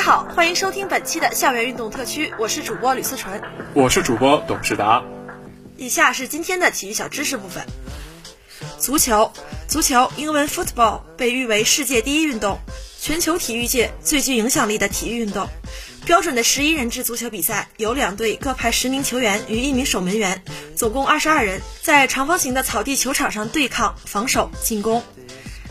[0.00, 3.38] 家好，欢迎收听本期的校园运动特区，我是主播吕思纯，
[3.74, 5.04] 我是主播董事达。
[5.76, 7.62] 以下是今天的体育小知识部分。
[8.78, 9.30] 足球，
[9.68, 12.58] 足球英文 football 被誉为世界第一运动，
[12.98, 15.46] 全球体育界最具影响力的体育运动。
[16.06, 20.42] 标准的十一人制足球比赛，由两队各派十名球员与一名守门员，
[20.74, 25.02] 总共二十二人，在长方形的草地球场上对抗、防守、进攻。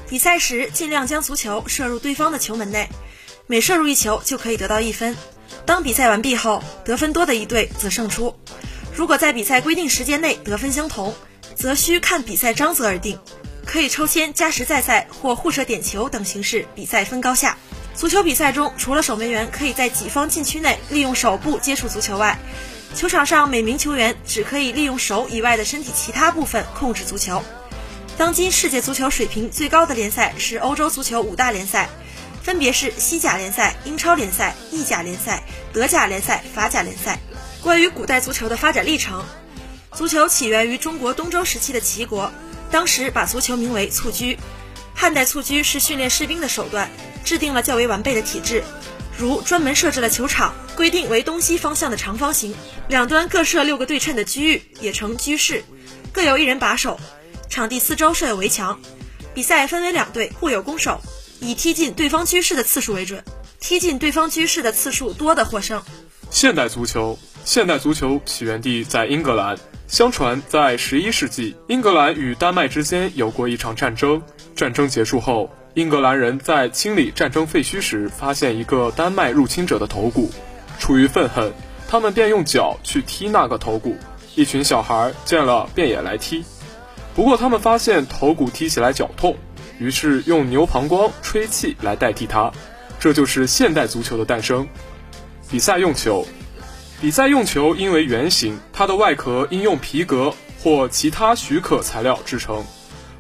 [0.08, 2.88] 比赛时尽量将足球射入对方的球门内。
[3.52, 5.18] 每射入一球就可以得到一分。
[5.66, 8.36] 当比赛完毕后，得分多的一队则胜出。
[8.94, 11.16] 如果在比赛规定时间内得分相同，
[11.56, 13.18] 则需看比赛章则而定。
[13.66, 17.58] 可以抽签、加时再赛或互射点球等形式比赛分高下。
[17.96, 22.38] 足球比赛中，除了守门员可以在己方禁区内利用手部接触足球外，
[22.94, 27.42] 球场上每名球员只可以利用手以外的身体其他部分控制足球。
[28.16, 31.90] 当今世界足球水平最高的联赛是欧洲足球五大联赛。
[32.50, 37.20] 分别是西甲联赛、英超联赛、意甲联赛、德甲联赛、法甲联赛。
[37.62, 39.24] 关于古代足球的发展历程，
[39.94, 42.32] 足球起源于中国东周时期的齐国，
[42.72, 44.36] 当时把足球名为蹴鞠。
[44.96, 46.90] 汉代蹴鞠是训练士兵的手段，
[47.24, 48.64] 制定了较为完备的体制，
[49.16, 52.56] 如专门设置了球场，规定为东西方向的长方形，
[52.88, 55.64] 两端各设六个对称的区域，也称居室，
[56.12, 57.00] 各有一人把守，
[57.48, 58.82] 场地四周设有围墙。
[59.36, 61.00] 比赛分为两队，互有攻守。
[61.40, 63.24] 以踢进对方居室的次数为准，
[63.60, 65.82] 踢进对方居室的次数多的获胜。
[66.30, 69.58] 现代足球，现代足球起源地在英格兰。
[69.88, 74.22] 相传在十一世纪，英格兰与丹麦之间有过一场战争。
[74.56, 80.30] 战争结束后，英格兰人在清理战争废墟时，发现一个丹麦入侵者的头骨。
[80.78, 81.52] 出于愤恨，
[81.88, 83.98] 他们便用脚去踢那个头骨。
[84.36, 86.46] 一群小孩见了便也来踢，
[87.16, 89.36] 不过他们发现头骨踢起来脚痛。
[89.80, 92.52] 于是用牛膀胱吹气来代替它，
[93.00, 94.68] 这就是现代足球的诞生。
[95.50, 96.28] 比赛用球，
[97.02, 102.64] 比赛用球因为圆形，它的外壳应用皮革或其他许可材料制成，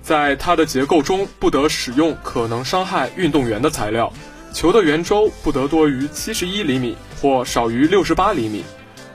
[0.03, 4.11] 在它的结构中不得使用可能伤害运动员的材料。
[4.51, 8.63] 球的圆周不得多于七十一厘米或少于六十八厘米，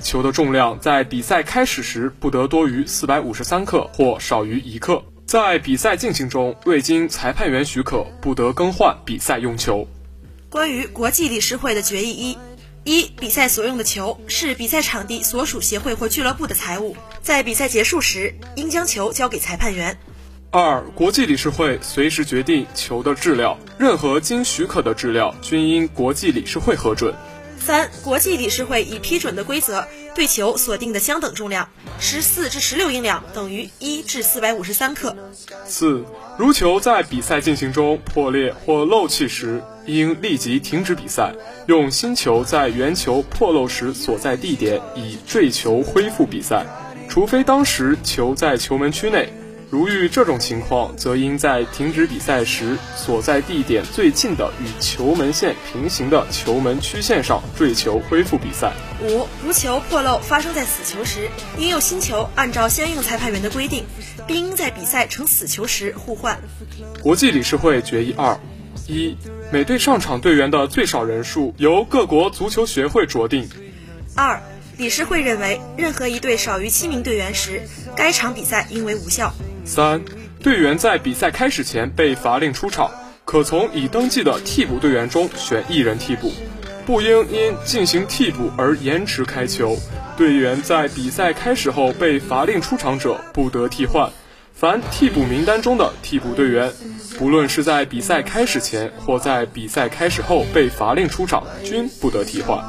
[0.00, 5.02] 球的重量在比赛开始时不得多于四百五十三克或少于一克。
[5.34, 9.84] 在比赛进行中，未经裁判员许可，不得更换比赛用球。
[10.48, 12.38] 关于国际理事会的决议一：
[12.84, 19.98] 一、比赛所用的球是比赛场地所属协会或俱乐部的财物，在比赛结束时应将球交给裁判员。
[20.52, 27.12] 二、国际理事会随时决定球的质量，任何经许可的质量均应国际理事会核准。
[27.64, 29.86] 三、国际理事会已批准的规则。
[30.14, 35.16] 对球锁定的相等重量，十四至十六英两等于一至四百五十三克。
[35.66, 36.04] 四，
[36.38, 41.34] 如球在比赛进行中破裂或漏气时，应立即停止比赛，
[41.66, 46.64] 用新球在原球破漏时所在地点以坠球恢复比赛，
[47.08, 49.28] 除非当时球在球门区内。
[49.74, 58.72] 如遇这种情况，则应在停止比赛时所在地点最近的与球门线平行的球门曲线上坠球恢复比赛。
[59.02, 61.28] 五，如球破漏发生在死球时，
[61.58, 63.84] 应用新球按照相应裁判员的规定，
[64.28, 66.38] 并应在比赛成死球时互换。
[67.02, 68.38] 国际理事会决议二：
[68.86, 69.16] 一，
[69.50, 73.48] 每队上场队员的最少人数由各国足球协会酌定。
[74.14, 74.40] 二。
[74.76, 77.62] 理事会认为，任何一队少于七名队员时，
[77.94, 79.32] 该场比赛应为无效。
[79.64, 80.02] 三、
[80.42, 82.90] 队员在比赛开始前被罚令出场，
[83.24, 86.32] 可从已登记的替补队员中选一人替补。
[86.86, 89.78] 不应因进行替补而延迟开球。
[90.18, 94.10] 队员在比赛开始后被罚令出场者不得替换。
[94.52, 96.70] 凡替补名单中的替补队员，
[97.18, 102.62] 不论是在比赛开始前或在比赛开始后被罚令出场，均不得替换。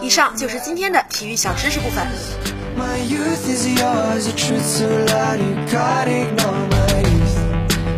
[0.00, 2.55] 以上就是今天的体育小知识部分。
[2.76, 7.36] My youth is yours, a truth so loud you can't ignore my youth.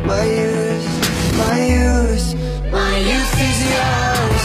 [0.07, 0.89] My youth,
[1.37, 2.27] my youth,
[2.71, 4.38] my youth is yours.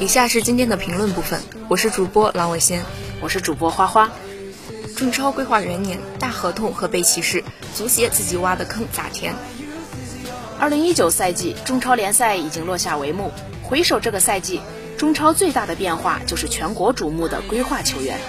[0.00, 2.84] 以下是今天的评论部分，我是主播郎伟先，
[3.20, 4.08] 我是主播花花。
[4.94, 7.42] 中超规划元年，大合同和被歧视，
[7.74, 9.34] 足协自己挖的坑咋填？
[10.56, 13.32] 二零一九赛季中超联赛已经落下帷幕，
[13.64, 14.60] 回首这个赛季，
[14.96, 18.20] 中超最大的变化就是全国瞩目的规划球员。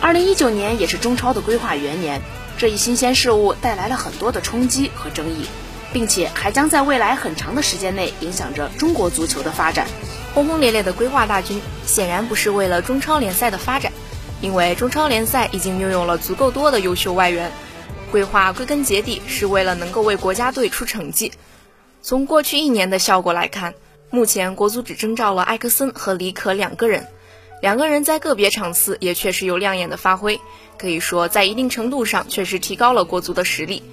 [0.00, 2.20] 二零一九年也是中超的规划元年，
[2.58, 5.46] 这一新鲜事物带来了很多的冲击和争议，
[5.92, 9.86] 并且还将在未来很长的时间内影响着中国足球的发展。
[10.34, 13.92] 轰轰烈烈的规划大军显然不是为了中超联赛的发展，
[14.40, 17.52] 因为中超联赛已经拥有了足够多的优秀外援。
[18.10, 21.30] 规划归根结底是为了能够为国家队出成绩。
[22.02, 23.74] 从过去一年的效果来看，
[24.10, 27.06] 目前国足只征召了埃克森和李可两个人，
[27.62, 30.40] 两个人在个别场次也确实有亮眼的发挥，
[30.76, 33.84] 可以说在一定程度上确实提高了国足的实力。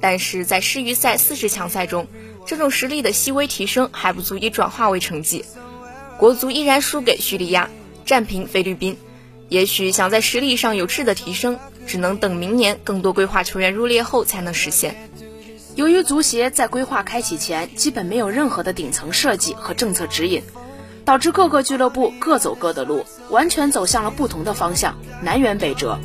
[0.00, 2.06] 但是在世预赛四十强赛中，
[2.46, 5.44] 这种实力的细微提升还不足以转化为成绩。
[6.22, 7.68] 国足依然输给叙利亚，
[8.06, 8.96] 战平菲律宾。
[9.48, 15.10] 也许想在实力上有质的提升，只能等明年更多规划球员入列后才能实现。
[15.74, 20.44] 由于足协在规划开启前基本没有任何的顶层设计和政策指引，
[21.04, 25.98] 导致各个俱乐部各走各的路，完全走向了不同的方向，南辕北辙。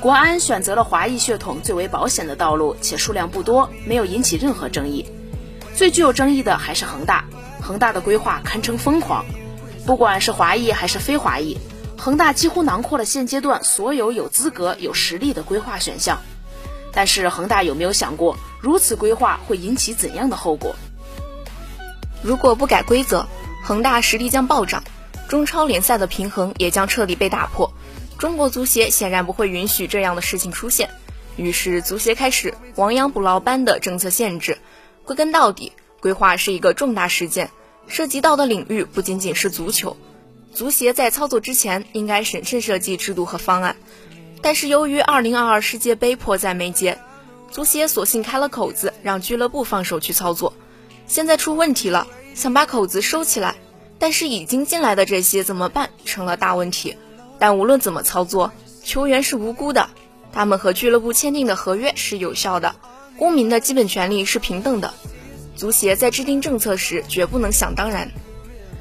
[0.00, 5.04] 国安选择了华裔血统最为保险的道路，且数量不多，没有引起任何争议。
[5.74, 7.26] 最具有争议的还是恒大。
[7.64, 9.24] 恒大的规划堪称疯狂，
[9.86, 11.56] 不管是华裔还是非华裔，
[11.96, 16.20] 恒大几乎囊括了现阶段所有有资格、有实力的规划选项。
[16.92, 20.76] 但是恒大有没有想过，如此规划会引起怎样的后果？
[22.22, 23.26] 如果不改规则，
[23.62, 24.84] 恒大实力将暴涨，
[25.26, 27.72] 中超联赛的平衡也将彻底被打破。
[28.18, 30.90] 中国足协显然不会允许这样的事情出现，
[31.36, 34.58] 于是足协开始亡羊补牢般的政策限制。
[35.04, 35.72] 归根到底。
[36.04, 37.50] 规划是一个重大事件，
[37.86, 39.96] 涉及到的领域不仅仅是足球。
[40.52, 43.74] 足协在操作之前应该审慎设计制度和方案，
[44.42, 46.98] 但是由于2022世界杯迫在眉睫，
[47.50, 50.52] 足协索性开了口子，让俱乐部放手去操作。
[51.06, 53.54] 现在出问题了，想把口子收起来，
[53.98, 56.98] 但是已经进来的这些怎么办，成了大问题。
[57.38, 58.52] 但无论怎么操作，
[58.84, 59.88] 球员是无辜的，
[60.34, 62.76] 他们和俱乐部签订的合约是有效的，
[63.16, 64.92] 公民的基本权利是平等的。
[65.56, 68.10] 足协在制定政策时绝不能想当然。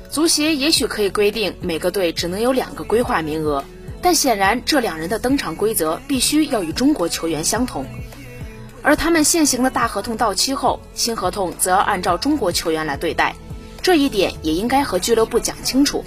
[0.10, 3.64] 足协也许可以规定每个队只能有两个规划名额，
[4.02, 7.86] 但显然这两人的登场规则必须要与中国球员相同。
[8.82, 13.36] 而他们现行的大合同到期后，新合同则要按照中国球员来对待，
[13.82, 16.04] 这一点也应该和俱乐部讲清楚。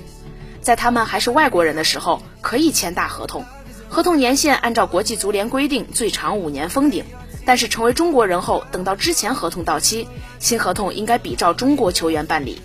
[0.60, 3.44] 在他们还是外国人的时候，可以签大合同，
[3.88, 7.04] 合同年限按照国际足联规定最长五年封顶。
[7.46, 10.06] 但是成为中国人后，等到之前合同到期，
[10.40, 12.60] 新合同应该比照中国球员办理。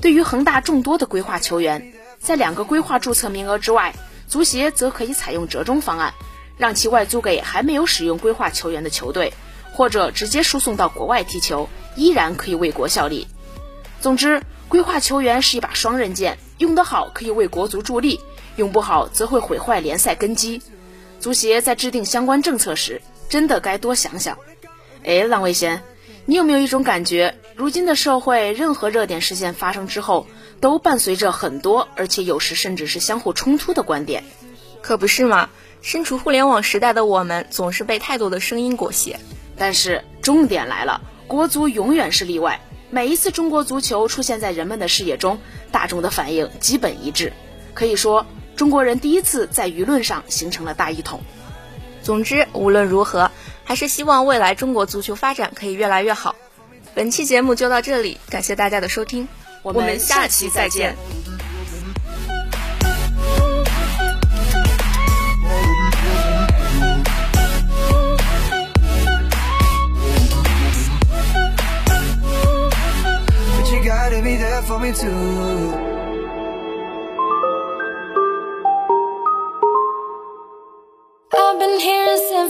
[0.00, 3.94] 对于恒大众多的规划球员，在两个规划注册名额之外，
[4.26, 6.14] 足协则可以采用折中方案，
[6.56, 9.32] 让其外租给还没有使用规划球员的球队，
[9.72, 13.28] 或者直接输送到国外踢球，依然可以为国效力。
[14.00, 18.18] 总之，规划球员是一把双刃剑，用得好可以为国足助力，
[18.56, 20.62] 用不好则会毁坏联赛根基。
[21.20, 24.38] 足协在制定相关政策时，真的该多想想。
[25.04, 25.82] 哎，浪味仙，
[26.24, 30.26] 你有没有一种感觉，如今的社会，任何热点事件发生之后，
[30.60, 34.24] 都伴随着很多，而且有时甚至是相互冲突的观点？
[34.82, 35.50] 可不是吗？
[35.82, 39.18] 身处互联网时代的我们，总是被太多的声音裹挟。
[39.56, 42.60] 但是重点来了，国足永远是例外。
[42.90, 45.38] 每一次中国足球出现在人们的视野中，
[45.70, 47.32] 大众的反应基本一致。
[47.74, 51.20] 可以说，中国人第一次在舆论上形成了大一统。
[52.06, 53.32] 总之无论如何
[53.64, 56.36] 还是希望未来中国足球发展可以越来越好。
[56.94, 59.26] 本期节目就到这里感谢大家的收听
[59.62, 60.94] 我们下期再见。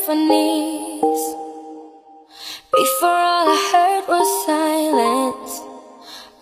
[0.06, 1.34] Symphonies.
[2.70, 5.52] Before all I heard was silence.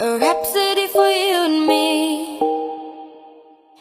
[0.01, 2.39] A rhapsody for you and me.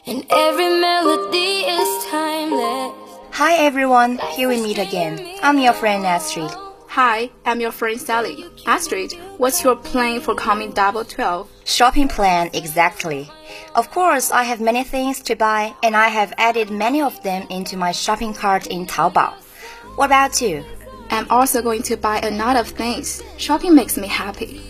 [0.06, 2.94] And every melody is timeless.
[3.32, 5.20] Hi everyone, here we meet again.
[5.42, 6.50] I'm your friend Astrid.
[6.88, 8.44] Hi, I'm your friend Sally.
[8.66, 11.50] Astrid, what's your plan for coming double 12?
[11.64, 13.28] Shopping plan, exactly.
[13.74, 17.46] Of course, I have many things to buy, and I have added many of them
[17.50, 19.43] into my shopping cart in Taobao.
[19.96, 20.64] What about you?
[21.10, 23.22] I'm also going to buy a lot of things.
[23.36, 24.60] Shopping makes me happy.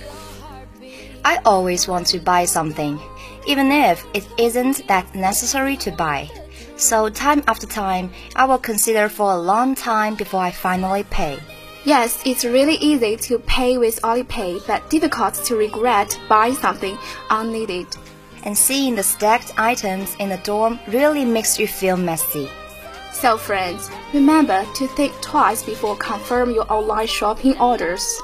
[1.24, 3.00] I always want to buy something,
[3.46, 6.30] even if it isn't that necessary to buy.
[6.76, 11.38] So time after time, I will consider for a long time before I finally pay.
[11.84, 16.98] Yes, it's really easy to pay with Alipay, but difficult to regret buying something
[17.30, 17.86] unneeded.
[18.44, 22.50] And seeing the stacked items in the dorm really makes you feel messy.
[23.14, 28.20] So friends, remember to think twice before confirm your online shopping orders.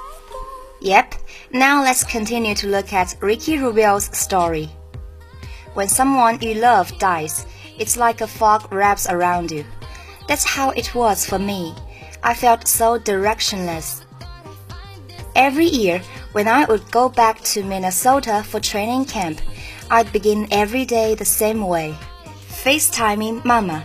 [0.80, 1.14] Yep,
[1.52, 4.68] now let's continue to look at Ricky Rubio's story.
[5.74, 7.46] When someone you love dies,
[7.78, 9.64] it's like a fog wraps around you.
[10.28, 11.72] That's how it was for me.
[12.22, 14.04] I felt so directionless.
[15.36, 19.40] Every year, when I would go back to Minnesota for training camp,
[19.90, 21.96] I'd begin every day the same way
[22.48, 23.82] FaceTiming Mama.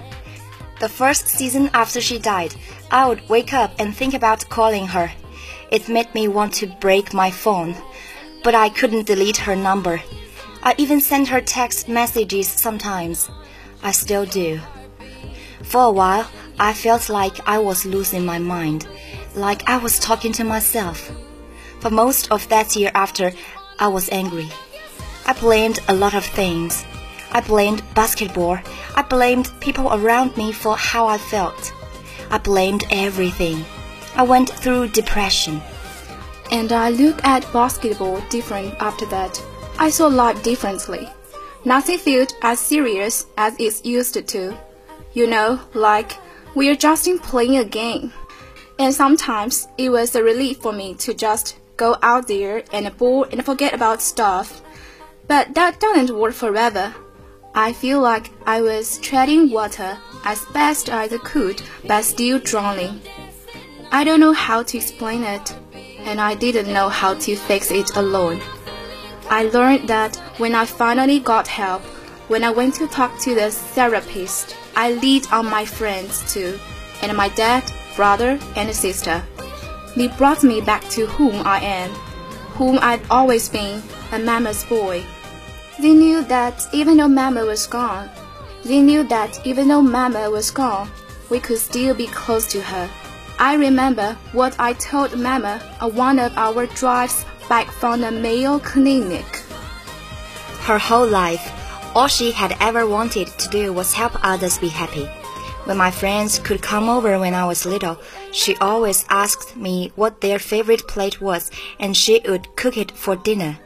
[0.79, 2.53] The first season after she died,
[2.91, 5.11] I would wake up and think about calling her.
[5.71, 7.75] It made me want to break my phone,
[8.43, 10.01] but I couldn't delete her number.
[10.63, 13.29] I even sent her text messages sometimes.
[13.83, 14.59] I still do.
[15.63, 16.29] For a while,
[16.59, 18.87] I felt like I was losing my mind,
[19.33, 21.09] like I was talking to myself.
[21.79, 23.31] For most of that year after,
[23.79, 24.49] I was angry.
[25.25, 26.83] I blamed a lot of things.
[27.35, 28.57] I blamed basketball.
[28.95, 31.73] I blamed people around me for how I felt.
[32.31, 33.65] I blamed everything.
[34.15, 35.61] I went through depression.
[36.49, 39.43] And I look at basketball different after that.
[39.77, 41.09] I saw life differently.
[41.65, 44.57] Nothing felt as serious as it used to.
[45.11, 46.13] You know, like
[46.55, 48.13] we're just in playing a game.
[48.79, 53.25] And sometimes it was a relief for me to just go out there and ball
[53.25, 54.61] and forget about stuff.
[55.27, 56.95] But that doesn't work forever.
[57.57, 62.99] I feel like I was treading water as best as I could, but still drowning.
[63.93, 65.55] I don't know how to explain it,
[65.99, 68.41] and I didn't know how to fix it alone.
[69.29, 71.81] I learned that when I finally got help,
[72.27, 76.59] when I went to talk to the therapist, I leaned on my friends too,
[77.01, 77.63] and my dad,
[77.95, 79.23] brother, and sister.
[79.95, 81.89] They brought me back to whom I am,
[82.57, 83.81] whom I'd always been,
[84.11, 85.05] a mama's boy.
[85.79, 88.09] They knew that even though Mama was gone,
[88.63, 90.89] they knew that even though Mama was gone,
[91.29, 92.89] we could still be close to her.
[93.37, 98.59] I remember what I told Mama on one of our drives back from the Mayo
[98.59, 99.25] Clinic.
[100.61, 101.51] Her whole life,
[101.93, 105.05] all she had ever wanted to do was help others be happy.
[105.65, 107.99] When my friends could come over when I was little,
[108.31, 113.15] she always asked me what their favorite plate was and she would cook it for
[113.15, 113.59] dinner.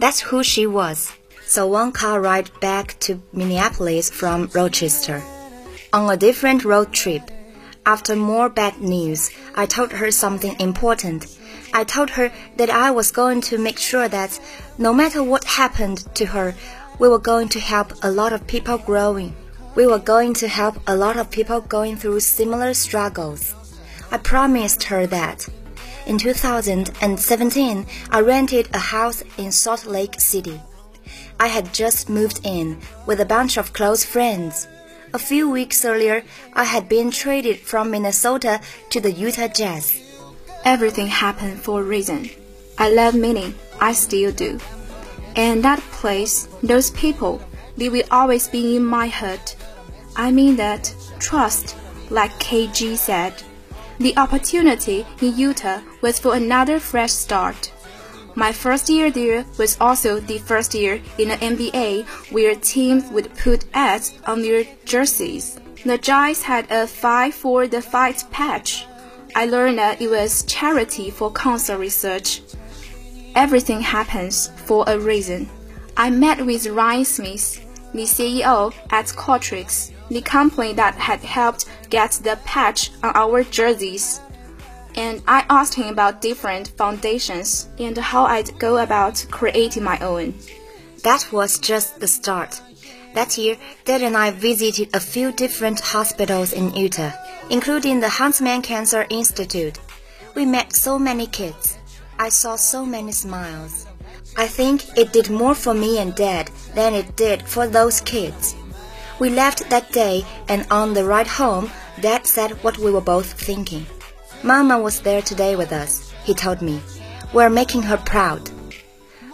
[0.00, 1.12] That's who she was.
[1.48, 5.22] So one car ride back to Minneapolis from Rochester.
[5.92, 7.30] On a different road trip,
[7.86, 11.38] after more bad news, I told her something important.
[11.72, 14.40] I told her that I was going to make sure that
[14.76, 16.56] no matter what happened to her,
[16.98, 19.32] we were going to help a lot of people growing.
[19.76, 23.54] We were going to help a lot of people going through similar struggles.
[24.10, 25.48] I promised her that.
[26.06, 30.60] In 2017, I rented a house in Salt Lake City.
[31.38, 34.66] I had just moved in with a bunch of close friends.
[35.12, 36.24] A few weeks earlier,
[36.54, 40.00] I had been traded from Minnesota to the Utah Jazz.
[40.64, 42.30] Everything happened for a reason.
[42.78, 43.54] I love meaning.
[43.80, 44.58] I still do.
[45.36, 47.42] And that place, those people,
[47.76, 49.56] they will always be in my heart.
[50.16, 51.76] I mean that trust,
[52.10, 53.42] like KG said.
[53.98, 57.72] The opportunity in Utah was for another fresh start.
[58.38, 63.34] My first year there was also the first year in the NBA where teams would
[63.34, 65.58] put ads on their jerseys.
[65.86, 68.84] The Giants had a Fight for the Fight patch.
[69.34, 72.42] I learned that it was charity for cancer research.
[73.34, 75.48] Everything happens for a reason.
[75.96, 77.64] I met with Ryan Smith,
[77.94, 84.20] the CEO at Qualtrics, the company that had helped get the patch on our jerseys.
[84.96, 90.34] And I asked him about different foundations and how I'd go about creating my own.
[91.02, 92.60] that was just the start.
[93.14, 97.12] That year, Dad and I visited a few different hospitals in Utah,
[97.48, 99.78] including the Huntsman Cancer Institute.
[100.34, 101.78] We met so many kids.
[102.18, 103.86] I saw so many smiles.
[104.36, 108.54] I think it did more for me and Dad than it did for those kids.
[109.18, 113.32] We left that day, and on the ride home, Dad said what we were both
[113.32, 113.86] thinking.
[114.46, 116.80] Mama was there today with us, he told me.
[117.32, 118.48] We're making her proud.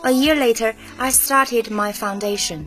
[0.05, 2.67] A year later, I started my foundation,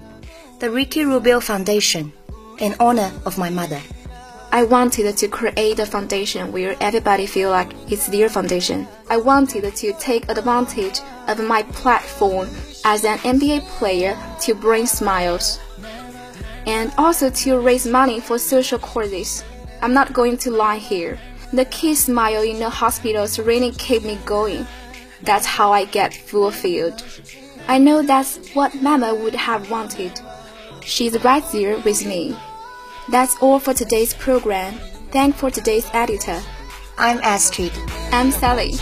[0.59, 2.13] the Ricky Rubio Foundation,
[2.59, 3.81] in honor of my mother.
[4.51, 8.87] I wanted to create a foundation where everybody feel like it's their foundation.
[9.09, 12.47] I wanted to take advantage of my platform
[12.85, 15.59] as an NBA player to bring smiles
[16.67, 19.43] and also to raise money for social causes.
[19.81, 21.17] I'm not going to lie here.
[21.53, 24.67] The kids' smile in the hospitals really kept me going.
[25.21, 27.03] That's how I get fulfilled.
[27.67, 30.19] I know that's what Mama would have wanted.
[30.83, 32.37] She's right there with me.
[33.09, 34.79] That's all for today's program.
[35.11, 36.41] Thank for today's editor.
[36.97, 37.71] I'm Astrid.
[38.11, 38.73] I'm Sally.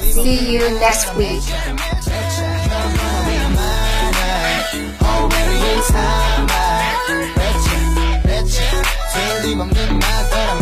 [0.00, 1.42] See you next week.
[10.34, 10.61] I.